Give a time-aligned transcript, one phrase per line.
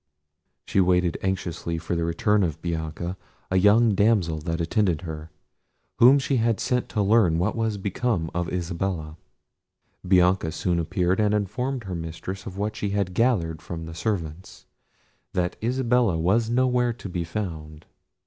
[0.65, 3.17] She waited anxiously for the return of Bianca,
[3.51, 5.29] a young damsel that attended her,
[5.99, 9.15] whom she had sent to learn what was become of Isabella.
[10.07, 14.65] Bianca soon appeared, and informed her mistress of what she had gathered from the servants,
[15.33, 17.85] that Isabella was nowhere to be found.